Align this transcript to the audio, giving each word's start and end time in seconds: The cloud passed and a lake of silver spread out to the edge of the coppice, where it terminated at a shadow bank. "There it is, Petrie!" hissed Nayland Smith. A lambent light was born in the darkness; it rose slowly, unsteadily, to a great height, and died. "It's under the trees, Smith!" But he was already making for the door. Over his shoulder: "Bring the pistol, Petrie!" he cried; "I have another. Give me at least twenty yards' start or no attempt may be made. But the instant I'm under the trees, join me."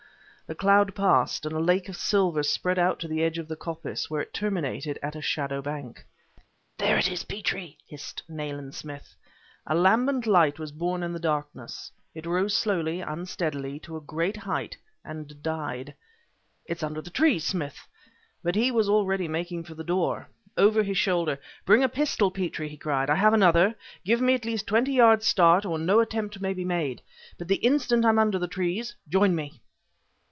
The 0.47 0.55
cloud 0.55 0.95
passed 0.95 1.45
and 1.45 1.55
a 1.55 1.61
lake 1.61 1.87
of 1.87 1.95
silver 1.95 2.43
spread 2.43 2.77
out 2.77 2.99
to 2.99 3.07
the 3.07 3.23
edge 3.23 3.37
of 3.37 3.47
the 3.47 3.55
coppice, 3.55 4.09
where 4.09 4.19
it 4.21 4.33
terminated 4.33 4.99
at 5.01 5.15
a 5.15 5.21
shadow 5.21 5.61
bank. 5.61 6.03
"There 6.77 6.97
it 6.97 7.09
is, 7.09 7.23
Petrie!" 7.23 7.77
hissed 7.87 8.23
Nayland 8.27 8.75
Smith. 8.75 9.15
A 9.65 9.73
lambent 9.73 10.27
light 10.27 10.59
was 10.59 10.73
born 10.73 11.03
in 11.03 11.13
the 11.13 11.19
darkness; 11.21 11.89
it 12.13 12.25
rose 12.25 12.53
slowly, 12.53 12.99
unsteadily, 12.99 13.79
to 13.79 13.95
a 13.95 14.01
great 14.01 14.35
height, 14.35 14.75
and 15.05 15.41
died. 15.41 15.95
"It's 16.65 16.83
under 16.83 17.01
the 17.01 17.09
trees, 17.11 17.45
Smith!" 17.45 17.87
But 18.43 18.55
he 18.57 18.71
was 18.71 18.89
already 18.89 19.29
making 19.29 19.63
for 19.63 19.73
the 19.75 19.85
door. 19.85 20.27
Over 20.57 20.83
his 20.83 20.97
shoulder: 20.97 21.39
"Bring 21.65 21.79
the 21.79 21.87
pistol, 21.87 22.29
Petrie!" 22.29 22.67
he 22.67 22.75
cried; 22.75 23.09
"I 23.09 23.15
have 23.15 23.31
another. 23.33 23.73
Give 24.03 24.19
me 24.19 24.33
at 24.33 24.43
least 24.43 24.67
twenty 24.67 24.91
yards' 24.91 25.25
start 25.25 25.65
or 25.65 25.79
no 25.79 26.01
attempt 26.01 26.41
may 26.41 26.51
be 26.53 26.65
made. 26.65 27.01
But 27.37 27.47
the 27.47 27.55
instant 27.63 28.03
I'm 28.03 28.19
under 28.19 28.37
the 28.37 28.49
trees, 28.49 28.97
join 29.07 29.33
me." 29.33 29.61